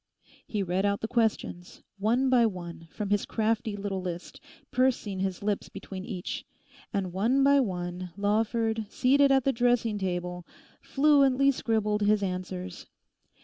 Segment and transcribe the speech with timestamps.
[0.47, 5.43] He read out the questions, one by one, from his crafty little list, pursing his
[5.43, 6.43] lips between each;
[6.91, 10.43] and one by one, Lawford, seated at the dressing table,
[10.81, 12.87] fluently scribbled his answers.